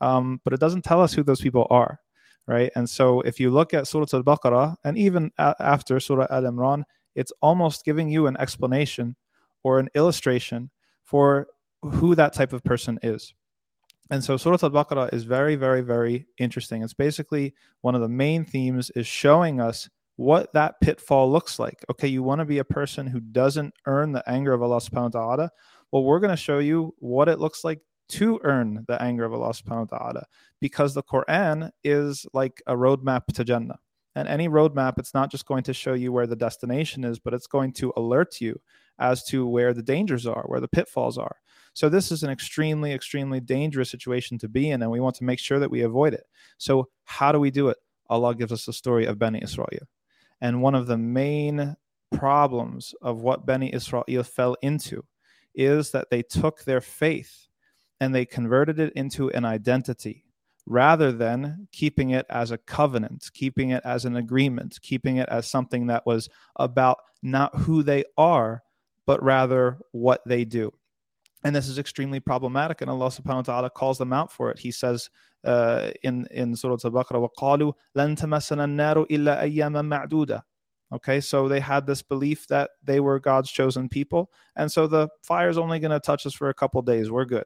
[0.00, 2.00] Um, but it doesn't tell us who those people are,
[2.46, 2.70] right?
[2.76, 6.42] And so if you look at Surah Al Baqarah and even a- after Surah Al
[6.42, 9.16] Imran, it's almost giving you an explanation
[9.64, 10.70] or an illustration
[11.14, 11.46] for
[11.80, 13.34] who that type of person is.
[14.10, 16.82] And so Surah Al-Baqarah is very, very, very interesting.
[16.82, 21.84] It's basically one of the main themes is showing us what that pitfall looks like.
[21.88, 25.14] Okay, you want to be a person who doesn't earn the anger of Allah subhanahu
[25.14, 25.50] wa ta'ala.
[25.92, 29.32] Well, we're going to show you what it looks like to earn the anger of
[29.32, 30.26] Allah subhanahu wa ta'ala
[30.60, 33.78] because the Quran is like a roadmap to Jannah.
[34.16, 37.34] And any roadmap, it's not just going to show you where the destination is, but
[37.34, 38.60] it's going to alert you
[38.98, 41.36] as to where the dangers are, where the pitfalls are.
[41.72, 45.24] So this is an extremely, extremely dangerous situation to be in, and we want to
[45.24, 46.24] make sure that we avoid it.
[46.58, 47.78] So how do we do it?
[48.08, 49.88] Allah gives us the story of Bani Israel.
[50.40, 51.76] And one of the main
[52.12, 55.04] problems of what Bani Israel fell into
[55.54, 57.48] is that they took their faith
[58.00, 60.24] and they converted it into an identity
[60.66, 65.48] rather than keeping it as a covenant, keeping it as an agreement, keeping it as
[65.48, 68.62] something that was about not who they are,
[69.05, 70.71] but rather what they do.
[71.43, 74.59] And this is extremely problematic, and Allah subhanahu wa ta'ala calls them out for it.
[74.59, 75.09] He says
[75.45, 80.41] uh, in, in Surah Al-Baqarah, وَقَالُوا لَن تَمَسَّنَا النَّارُ إِلَّا أَيَّامًا مَعْدُودًا
[80.91, 84.31] Okay, so they had this belief that they were God's chosen people.
[84.55, 87.11] And so the fire is only going to touch us for a couple days.
[87.11, 87.45] We're good.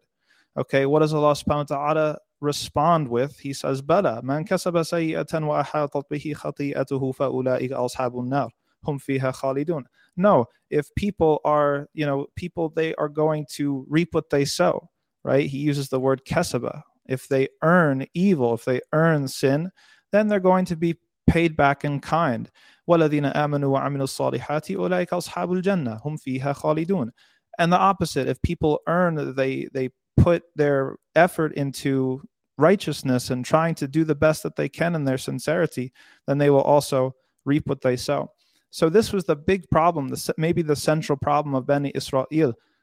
[0.56, 3.40] Okay, what does Allah subhanahu wa ta'ala respond with?
[3.40, 8.50] He says, Bala, man kasaba sayyatan wa ahatat bihi khati'atuhu fa ula'ika ashabun nar.
[8.84, 9.84] Hum fiha khalidun.
[10.18, 14.90] No, if people are, you know, people, they are going to reap what they sow,
[15.24, 15.48] right?
[15.48, 16.82] He uses the word kasaba.
[17.08, 19.72] If they earn evil, if they earn sin,
[20.12, 22.50] then they're going to be paid back in kind.
[22.90, 27.10] وَالَّذِينَ آمَنُوا وَعَمِلُوا الصَّالِحَاتِ أُولَٰئِكَ أَصْحَابُ الْجَنَّةِ هُمْ فِيهَا خَالِدُونَ
[27.58, 32.22] And the opposite, if people earn, they they put their effort into
[32.58, 35.92] righteousness and trying to do the best that they can in their sincerity,
[36.28, 38.30] then they will also reap what they sow.
[38.71, 42.27] So this was the big problem, the, maybe the central problem of Bani Israel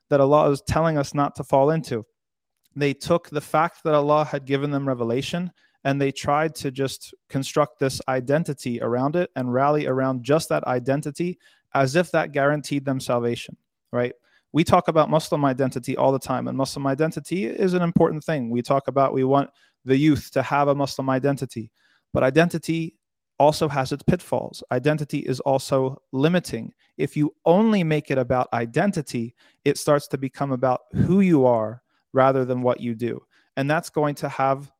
[0.09, 2.05] that Allah is telling us not to fall into.
[2.75, 5.51] They took the fact that Allah had given them revelation
[5.85, 10.63] and they tried to just construct this identity around it and rally around just that
[10.65, 11.39] identity
[11.73, 13.55] as if that guaranteed them salvation
[13.93, 14.13] right
[14.51, 18.49] we talk about muslim identity all the time and muslim identity is an important thing
[18.49, 19.49] we talk about we want
[19.85, 21.71] the youth to have a muslim identity
[22.11, 22.95] but identity
[23.39, 24.63] also has its pitfalls.
[24.71, 26.73] Identity is also limiting.
[26.97, 31.81] If you only make it about identity it starts to become about who you are
[32.13, 33.21] rather than what you do.
[33.57, 34.71] And that's going to have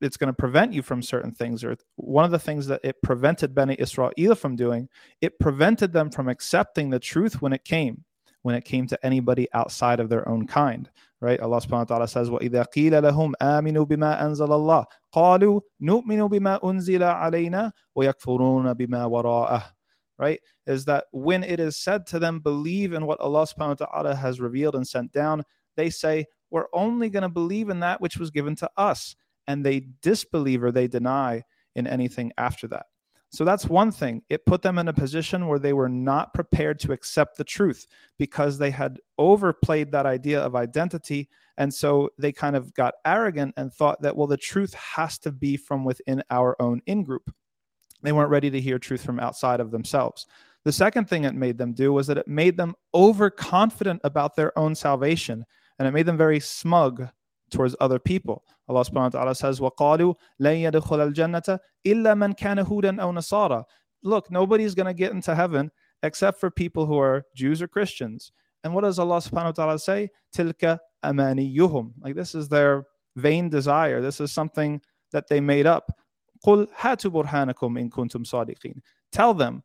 [0.00, 1.64] it's going to prevent you from certain things.
[1.64, 4.88] Or one of the things that it prevented Bani Israel from doing
[5.20, 8.04] it prevented them from accepting the truth when it came
[8.43, 10.89] when it came to anybody outside of their own kind
[11.21, 16.29] right Allah subhanahu wa ta'ala says وَإِذَا قِيلَ لَهُمْ آمِنُوا بِمَا أَنزَلَ اللَّهُ قَالُوا نُؤْمِنُ
[16.29, 19.63] بِمَا أُنزِلَ عَلَيْنَا وَيَكْفُرُونَ بِمَا وَرَاءَهُ
[20.17, 23.85] right is that when it is said to them believe in what Allah subhanahu wa
[23.85, 25.43] ta'ala has revealed and sent down
[25.77, 29.15] they say we're only going to believe in that which was given to us
[29.47, 31.43] and they disbelieve or they deny
[31.75, 32.85] in anything after that.
[33.34, 34.22] So that's one thing.
[34.30, 37.88] It put them in a position where they were not prepared to accept the truth
[38.16, 41.28] because they had overplayed that idea of identity.
[41.58, 45.32] And so they kind of got arrogant and thought that, well, the truth has to
[45.32, 47.28] be from within our own in group.
[48.02, 50.28] They weren't ready to hear truth from outside of themselves.
[50.62, 54.56] The second thing it made them do was that it made them overconfident about their
[54.56, 55.44] own salvation
[55.80, 57.08] and it made them very smug
[57.50, 58.44] towards other people.
[58.67, 63.63] Allah subhanahu wa ta'ala says, وَقَالُوا لَن يَدْخُلَ الْجَنَّةَ إِلَّا مَنْ كَانَ هُودًا أَوْ نَصَارًا
[64.03, 65.71] Look, nobody's going to get into heaven
[66.03, 68.31] except for people who are Jews or Christians.
[68.63, 70.09] And what does Allah subhanahu wa ta'ala say?
[70.35, 74.01] تِلْكَ أَمَانِيُّهُمْ Like this is their vain desire.
[74.01, 75.91] This is something that they made up.
[76.45, 78.79] قُلْ هَاتُوا بُرْهَانَكُمْ إِن كُنْتُمْ صَادِقِينَ
[79.11, 79.63] Tell them,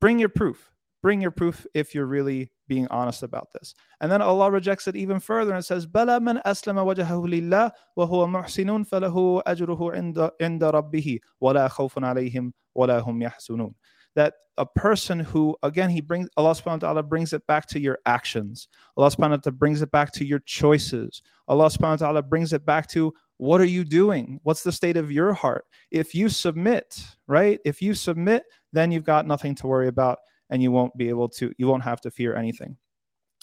[0.00, 0.70] bring your proof.
[1.02, 3.73] Bring your proof if you're really being honest about this.
[3.99, 8.07] And then Allah rejects it even further and says, "Bala man aslama wajhahu lillah wa
[8.07, 13.73] huwa muhsinun falahu ajruhu inda inda rabbih wa la khawfun alayhim wa la hum yahzunun."
[14.15, 17.79] That a person who, again, he brings Allah subhanahu wa ta'ala brings it back to
[17.79, 18.67] your actions.
[18.95, 21.21] Allah subhanahu wa ta'ala brings it back to your choices.
[21.47, 24.39] Allah subhanahu wa ta'ala brings it back to what are you doing?
[24.43, 25.63] What's the state of your heart?
[25.91, 27.59] If you submit, right?
[27.63, 30.19] If you submit, then you've got nothing to worry about
[30.50, 32.76] and you won't be able to, you won't have to fear anything.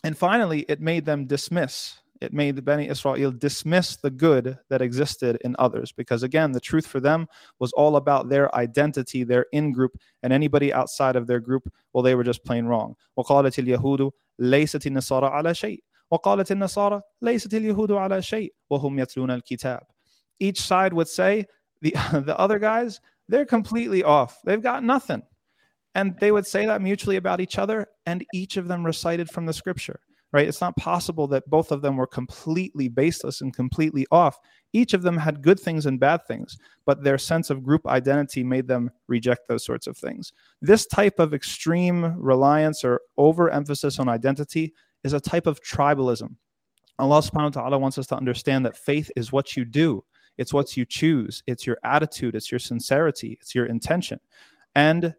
[0.03, 1.97] And finally, it made them dismiss.
[2.21, 5.91] It made the Beni Israel dismiss the good that existed in others.
[5.91, 7.27] Because again, the truth for them
[7.59, 12.03] was all about their identity, their in group, and anybody outside of their group, well,
[12.03, 12.95] they were just plain wrong.
[13.17, 19.81] وقالت اليهود ليست النصارى على شيء وقالت النصارى ليست اليهود على شيء وهم يتلون الكتاب.
[20.39, 21.45] Each side would say,
[21.81, 24.39] the, the other guys, they're completely off.
[24.45, 25.23] They've got nothing.
[25.96, 29.46] And they would say that mutually about each other, and each of them recited from
[29.46, 29.98] the scripture,
[30.30, 30.46] right?
[30.46, 34.38] It's not possible that both of them were completely baseless and completely off.
[34.74, 38.44] Each of them had good things and bad things, but their sense of group identity
[38.44, 40.34] made them reject those sorts of things.
[40.60, 46.36] This type of extreme reliance or overemphasis on identity is a type of tribalism.
[46.98, 50.04] Allah subhanahu wa ta'ala wants us to understand that faith is what you do,
[50.36, 54.20] it's what you choose, it's your attitude, it's your sincerity, it's your intention.
[54.74, 55.14] And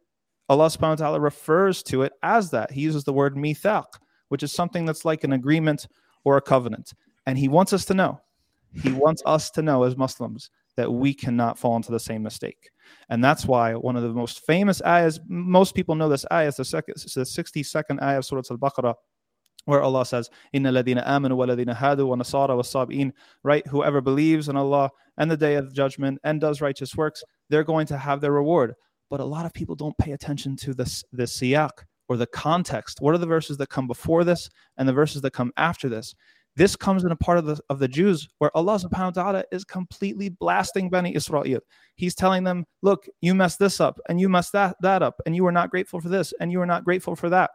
[0.50, 2.72] Allah subhanahu wa ta'ala refers to it as that.
[2.72, 3.86] He uses the word mithaq,
[4.30, 5.88] which is something that's like an agreement
[6.24, 6.94] or a covenant.
[7.26, 8.22] And he wants us to know,
[8.82, 12.70] he wants us to know as Muslims that we cannot fall into the same mistake.
[13.10, 16.58] And that's why one of the most famous ayahs, most people know this ayah, it's
[16.58, 18.94] the, second, it's the 62nd ayah of Surah Al-Baqarah,
[19.66, 23.12] where Allah says, Inna ladina amanu wa ladina hadu wa nasara wa sab'in,
[23.44, 23.66] right?
[23.68, 27.88] Whoever believes in Allah and the day of judgment and does righteous works, they're going
[27.88, 28.76] to have their reward
[29.10, 33.02] but a lot of people don't pay attention to this the siyak or the context.
[33.02, 36.14] What are the verses that come before this and the verses that come after this?
[36.56, 39.44] This comes in a part of the of the juz where Allah subhanahu wa ta'ala
[39.52, 41.60] is completely blasting Bani Israel.
[41.96, 45.36] He's telling them, look, you messed this up and you messed that, that up, and
[45.36, 47.52] you were not grateful for this, and you were not grateful for that.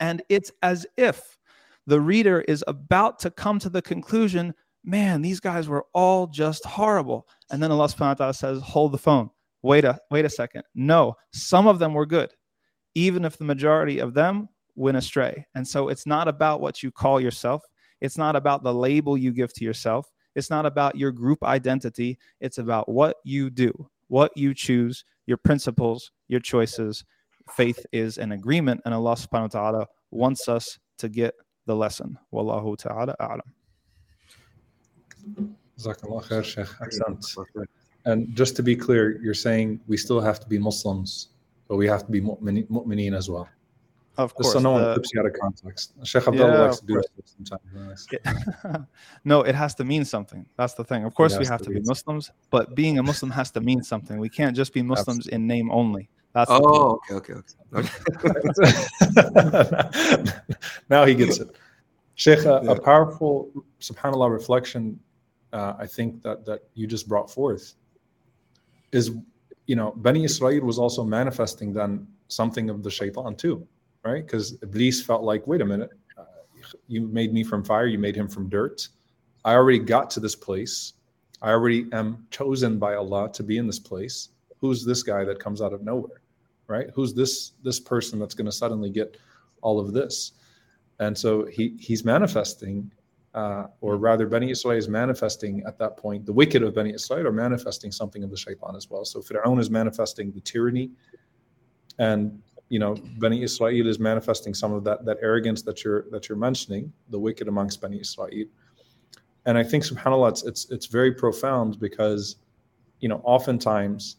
[0.00, 1.38] And it's as if
[1.86, 6.66] the reader is about to come to the conclusion, man, these guys were all just
[6.66, 7.26] horrible.
[7.50, 9.30] And then Allah subhanahu wa ta'ala says, hold the phone.
[9.62, 10.62] Wait a wait a second.
[10.74, 12.32] No, some of them were good,
[12.94, 15.44] even if the majority of them went astray.
[15.54, 17.64] And so it's not about what you call yourself.
[18.00, 20.10] It's not about the label you give to yourself.
[20.36, 22.18] It's not about your group identity.
[22.40, 23.72] It's about what you do,
[24.06, 27.04] what you choose, your principles, your choices.
[27.50, 31.34] Faith is an agreement, and Allah subhanahu wa ta'ala wants us to get
[31.66, 32.18] the lesson.
[32.32, 33.40] Wallahu ta'ala a'lam.
[38.04, 41.28] And just to be clear, you're saying we still have to be Muslims,
[41.68, 43.48] but we have to be mu'mineen as well.
[44.16, 44.52] Of course.
[44.52, 45.92] so no one clips you out of context.
[46.02, 48.08] Sheikh Abdullah yeah, likes to do this sometimes.
[49.24, 50.44] no, it has to mean something.
[50.56, 51.04] That's the thing.
[51.04, 53.80] Of course, we have to, to be Muslims, but being a Muslim has to mean
[53.80, 54.18] something.
[54.18, 55.36] We can't just be Muslims Absolutely.
[55.36, 56.08] in name only.
[56.32, 57.34] That's oh, okay, okay,
[57.74, 57.88] okay.
[60.90, 61.56] now he gets it.
[62.16, 62.72] Sheikh, a, yeah.
[62.72, 64.98] a powerful, subhanAllah, reflection
[65.52, 67.74] uh, I think that that you just brought forth
[68.92, 69.12] is,
[69.66, 73.66] you know, Bani Israel was also manifesting then something of the shaitan too
[74.04, 74.24] right?
[74.24, 76.24] Because Iblis felt like, wait a minute, uh,
[76.86, 78.88] you made me from fire, you made him from dirt.
[79.44, 80.94] I already got to this place.
[81.42, 84.30] I already am chosen by Allah to be in this place.
[84.60, 86.20] Who's this guy that comes out of nowhere,
[86.66, 86.88] right?
[86.94, 89.16] Who's this this person that's going to suddenly get
[89.62, 90.32] all of this?
[90.98, 92.90] And so he he's manifesting,
[93.34, 96.26] uh, or rather, Bani Israel is manifesting at that point.
[96.26, 99.04] The wicked of Bani Israel are manifesting something of the shaitan as well.
[99.04, 100.90] So Fir'aun is manifesting the tyranny,
[101.98, 106.28] and you know, Bani Israel is manifesting some of that that arrogance that you're that
[106.28, 108.44] you're mentioning, the wicked amongst Bani Israel.
[109.46, 112.36] And I think subhanAllah, it's it's, it's very profound because,
[113.00, 114.16] you know, oftentimes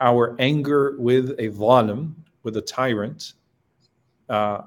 [0.00, 3.32] our anger with a zalim, with a tyrant,
[4.28, 4.62] uh,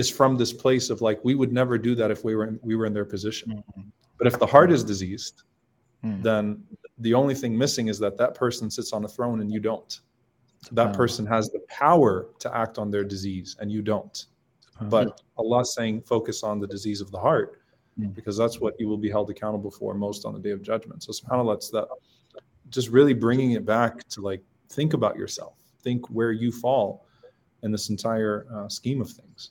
[0.00, 2.58] is from this place of like we would never do that if we were in,
[2.62, 3.48] we were in their position.
[3.50, 3.88] Mm-hmm.
[4.18, 5.36] But if the heart is diseased,
[6.04, 6.22] mm-hmm.
[6.22, 6.42] then
[6.98, 9.92] the only thing missing is that that person sits on a throne and you don't
[10.72, 14.26] that person has the power to act on their disease and you don't.
[14.82, 17.60] But Allah's saying focus on the disease of the heart
[17.98, 18.08] hmm.
[18.08, 21.02] because that's what you will be held accountable for most on the day of judgment.
[21.02, 21.86] So subhanAllah, it's that
[22.70, 27.06] just really bringing it back to like think about yourself, think where you fall
[27.62, 29.50] in this entire uh, scheme of things.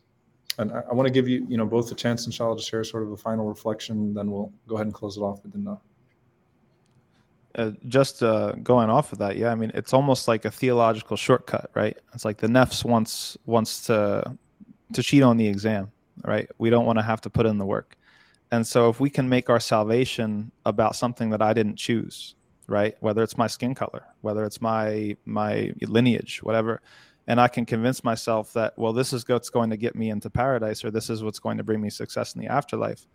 [0.60, 2.84] And I, I want to give you, you know, both a chance, inshallah, to share
[2.84, 4.13] sort of a final reflection.
[4.13, 5.78] Then we'll go ahead and close it off with the
[7.56, 11.17] uh, just uh, going off of that, yeah, I mean, it's almost like a theological
[11.17, 11.98] shortcut, right?
[12.13, 14.38] It's like the nefs wants wants to
[14.93, 15.91] to cheat on the exam,
[16.24, 16.48] right?
[16.58, 17.98] We don't want to have to put in the work,
[18.52, 22.36] and so if we can make our salvation about something that I didn't choose,
[22.67, 22.95] right?
[23.00, 26.82] Whether it's my skin color, whether it's my my lineage, whatever,
[27.30, 30.30] and I can convince myself that well, this is what's going to get me into
[30.30, 33.08] paradise, or this is what's going to bring me success in the afterlife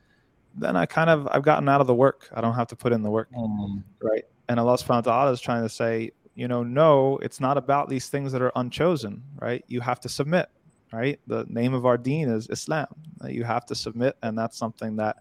[0.56, 2.28] then I kind of I've gotten out of the work.
[2.32, 3.82] I don't have to put in the work, mm.
[4.02, 4.24] right?
[4.48, 7.88] And Allah Subhanahu wa Taala is trying to say, you know, no, it's not about
[7.88, 9.64] these things that are unchosen, right?
[9.68, 10.48] You have to submit,
[10.92, 11.18] right?
[11.26, 12.86] The name of our deen is Islam.
[13.26, 15.16] You have to submit, and that's something that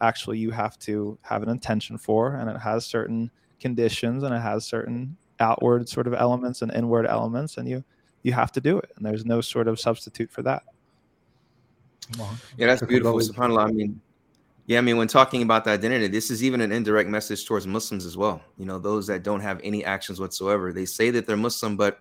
[0.00, 3.30] actually you have to have an intention for, and it has certain
[3.60, 7.84] conditions and it has certain outward sort of elements and inward elements, and you
[8.22, 10.62] you have to do it, and there's no sort of substitute for that.
[12.56, 13.14] Yeah, that's beautiful.
[13.14, 13.68] Subhanallah.
[13.68, 14.00] I mean,
[14.66, 17.66] yeah, I mean, when talking about the identity, this is even an indirect message towards
[17.66, 18.42] Muslims as well.
[18.58, 20.72] You know, those that don't have any actions whatsoever.
[20.72, 22.00] They say that they're Muslim, but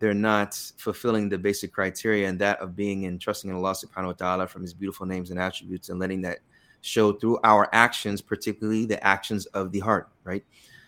[0.00, 4.06] they're not fulfilling the basic criteria and that of being and trusting in Allah subhanahu
[4.06, 6.40] wa ta'ala from his beautiful names and attributes and letting that
[6.80, 10.44] show through our actions, particularly the actions of the heart, right?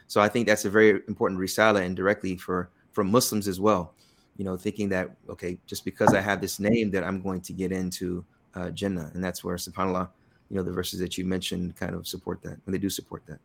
[0.07, 3.95] So I think that's a very important risala indirectly for for Muslims as well.
[4.37, 7.53] You know, thinking that okay, just because I have this name that I'm going to
[7.53, 10.09] get into uh, Jannah, and that's where subhanallah
[10.51, 12.59] you know the verses that you mentioned kind of support that.
[12.65, 13.39] And they do support that.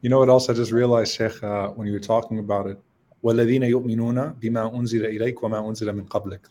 [0.00, 2.78] You know what else i just realized sheikh uh, when you were talking about it?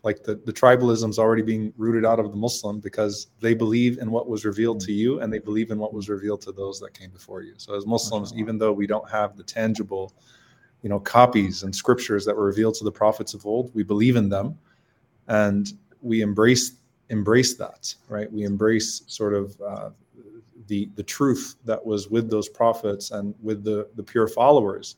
[0.01, 3.99] like the, the tribalism is already being rooted out of the Muslim because they believe
[3.99, 6.79] in what was revealed to you and they believe in what was revealed to those
[6.79, 7.53] that came before you.
[7.57, 10.15] So as Muslims, even though we don't have the tangible,
[10.83, 14.15] you know, copies and scriptures that were revealed to the prophets of old, we believe
[14.15, 14.57] in them
[15.27, 16.73] and we embrace
[17.09, 18.31] embrace that, right?
[18.31, 19.89] We embrace sort of uh,
[20.67, 24.97] the the truth that was with those prophets and with the the pure followers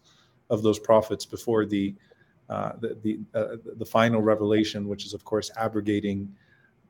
[0.50, 1.94] of those prophets before the
[2.50, 6.34] uh, the the, uh, the final revelation, which is of course abrogating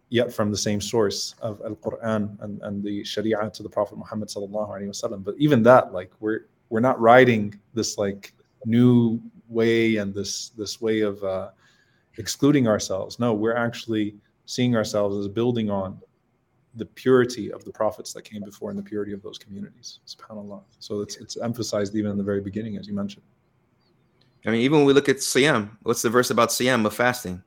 [0.09, 3.97] yet from the same source of Al Quran and, and the Sharia to the Prophet
[3.97, 5.23] Muhammad sallallahu alaihi wasallam.
[5.23, 8.33] But even that, like we're we're not riding this like
[8.64, 11.50] new way and this this way of uh,
[12.18, 13.18] excluding ourselves.
[13.18, 15.98] No, we're actually seeing ourselves as building on
[16.76, 20.00] the purity of the prophets that came before and the purity of those communities.
[20.06, 20.62] Subhanallah.
[20.78, 23.24] So it's it's emphasized even in the very beginning, as you mentioned.
[24.46, 27.42] I mean, even when we look at Siyam, what's the verse about Siyam of fasting?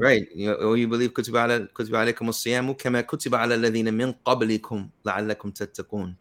[0.00, 0.26] Right.
[0.34, 4.88] You know, you believe كتب على كتب عليكم الصيام كما كتب على الذين من قبلكم
[5.04, 6.16] لعلكم تتقون.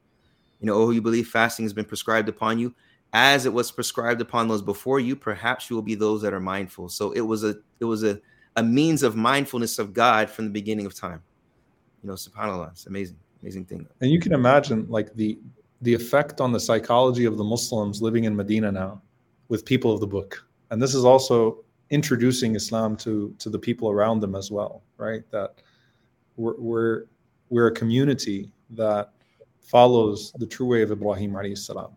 [0.59, 2.73] You know, oh, you believe fasting has been prescribed upon you
[3.14, 5.14] as it was prescribed upon those before you.
[5.14, 6.88] Perhaps you will be those that are mindful.
[6.88, 8.20] So it was a it was a
[8.56, 11.22] a means of mindfulness of God from the beginning of time.
[12.02, 13.86] You know, subhanAllah, it's amazing, amazing thing.
[14.00, 15.38] And you can imagine like the
[15.82, 19.00] the effect on the psychology of the Muslims living in Medina now
[19.48, 20.44] with people of the book.
[20.70, 25.22] And this is also introducing Islam to to the people around them as well, right?
[25.30, 25.62] That
[26.36, 27.04] we're we're,
[27.48, 29.12] we're a community that
[29.60, 31.96] follows the true way of Ibrahim alayhi salam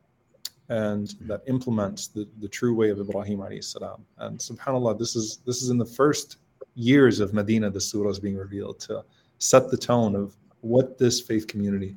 [0.70, 1.28] and mm-hmm.
[1.28, 4.03] that implements the, the true way of Ibrahim alayhi salam.
[4.18, 6.38] And subhanAllah, this is this is in the first
[6.76, 9.03] years of Medina, the surah is being revealed to
[9.39, 11.95] set the tone of what this faith community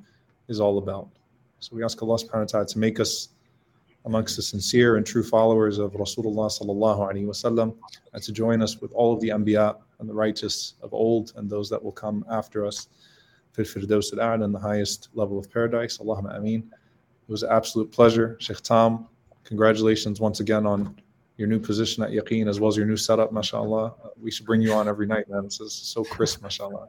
[0.49, 1.09] is all about.
[1.61, 3.29] So we ask Allah subhanahu wa ta'ala to make us
[4.07, 7.77] amongst the sincere and true followers of Rasulullah sallallahu alaihi wasallam
[8.15, 11.51] and to join us with all of the anbiya and the righteous of old and
[11.51, 12.89] those that will come after us
[13.53, 15.99] fil firdaus al in the highest level of paradise.
[15.99, 16.71] Allahumma ameen.
[17.31, 18.37] It was an absolute pleasure.
[18.41, 19.07] Sheikh Tom,
[19.45, 21.01] congratulations once again on
[21.37, 23.95] your new position at Yaqeen as well as your new setup, mashallah.
[24.21, 25.45] We should bring you on every night, man.
[25.45, 26.89] This is so crisp, mashallah.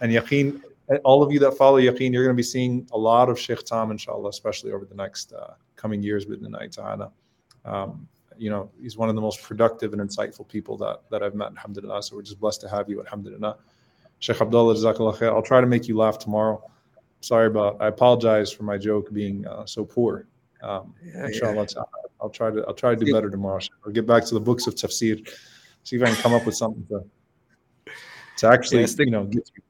[0.00, 0.62] And Yaqeen,
[1.02, 3.64] all of you that follow Yaqeen, you're going to be seeing a lot of Sheikh
[3.64, 7.10] Tom, inshallah, especially over the next uh, coming years with the ta'ala.
[7.64, 8.06] Um,
[8.38, 11.48] you know, he's one of the most productive and insightful people that, that I've met,
[11.48, 12.04] alhamdulillah.
[12.04, 13.56] So we're just blessed to have you, alhamdulillah.
[14.20, 15.34] Sheikh Abdullah, jazakallah khair.
[15.34, 16.62] I'll try to make you laugh tomorrow.
[17.22, 20.26] Sorry about, I apologize for my joke being uh, so poor.
[20.62, 21.82] Um, yeah, inshallah, yeah.
[22.20, 23.60] I'll try to I'll try to do better tomorrow.
[23.84, 25.28] I'll get back to the books of tafsir,
[25.82, 27.04] see if I can come up with something to
[28.38, 29.62] to actually yeah, stick, you know get you.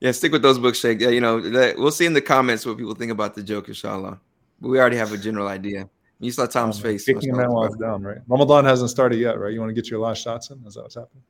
[0.00, 1.00] Yeah, stick with those books, Sheikh.
[1.00, 3.68] Yeah, you know, that, we'll see in the comments what people think about the joke,
[3.68, 4.20] inshallah.
[4.60, 5.88] But we already have a general idea.
[6.20, 7.04] You saw Tom's um, face.
[7.04, 8.18] Kicking while down, right?
[8.28, 9.52] Ramadan hasn't started yet, right?
[9.52, 10.62] You want to get your last shots in?
[10.66, 11.22] Is that what's happening?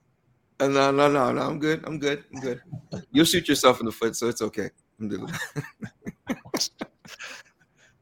[0.59, 1.43] Uh, no, no, no, no.
[1.43, 1.85] I'm good.
[1.85, 2.25] I'm good.
[2.35, 2.63] I'm good.
[3.11, 4.71] You'll shoot yourself in the foot, so it's okay.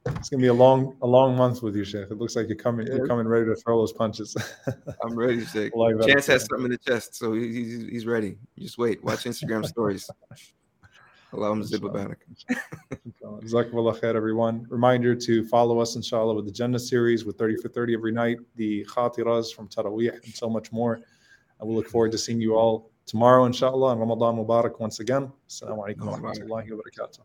[0.06, 2.10] It's gonna be a long, a long month with you, Sheikh.
[2.10, 4.36] It looks like you're coming, you're coming ready to throw those punches.
[5.04, 5.72] I'm ready, Sheikh.
[6.06, 8.36] Chance has something in the chest, so he's, he's ready.
[8.58, 9.02] Just wait.
[9.02, 10.10] Watch Instagram stories.
[11.32, 12.18] Allow him to zip about it.
[13.22, 14.66] Jazakallah khair, everyone.
[14.68, 18.38] Reminder to follow us, inshallah, with the Jannah series with 30 for 30 every night,
[18.56, 21.00] the Khatiras from Taraweeh, and so much more.
[21.64, 25.32] And we look forward to seeing you all tomorrow, inshallah, and Ramadan Mubarak once again.
[25.48, 27.20] Assalamu alaikum wa rahmatullahi wa barakatuh.